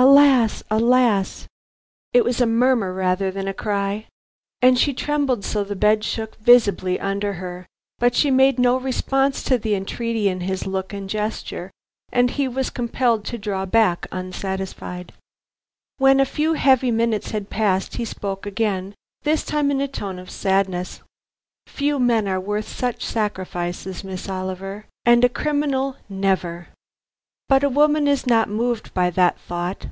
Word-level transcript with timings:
"Alas! 0.00 0.62
alas!" 0.70 1.48
It 2.12 2.24
was 2.24 2.40
a 2.40 2.46
murmur 2.46 2.92
rather 2.94 3.32
than 3.32 3.48
a 3.48 3.52
cry, 3.52 4.06
and 4.62 4.78
she 4.78 4.94
trembled 4.94 5.44
so 5.44 5.64
the 5.64 5.74
bed 5.74 6.04
shook 6.04 6.36
visibly 6.36 7.00
under 7.00 7.32
her. 7.32 7.66
But 7.98 8.14
she 8.14 8.30
made 8.30 8.60
no 8.60 8.76
response 8.78 9.42
to 9.42 9.58
the 9.58 9.74
entreaty 9.74 10.28
in 10.28 10.42
his 10.42 10.68
look 10.68 10.92
and 10.92 11.10
gesture, 11.10 11.72
and 12.12 12.30
he 12.30 12.46
was 12.46 12.70
compelled 12.70 13.24
to 13.24 13.38
draw 13.38 13.66
back 13.66 14.06
unsatisfied. 14.12 15.14
When 15.96 16.20
a 16.20 16.24
few 16.24 16.52
heavy 16.52 16.92
minutes 16.92 17.32
had 17.32 17.50
passed, 17.50 17.96
he 17.96 18.04
spoke 18.04 18.46
again, 18.46 18.94
this 19.22 19.44
time 19.44 19.68
in 19.68 19.80
a 19.80 19.88
tone 19.88 20.20
of 20.20 20.30
sadness. 20.30 21.02
"Few 21.66 21.98
men 21.98 22.28
are 22.28 22.38
worth 22.38 22.68
such 22.68 23.04
sacrifices, 23.04 24.04
Miss 24.04 24.28
Oliver, 24.28 24.86
and 25.04 25.24
a 25.24 25.28
criminal 25.28 25.96
never. 26.08 26.68
But 27.48 27.64
a 27.64 27.70
woman 27.70 28.06
is 28.06 28.26
not 28.26 28.50
moved 28.50 28.92
by 28.92 29.08
that 29.08 29.40
thought. 29.40 29.86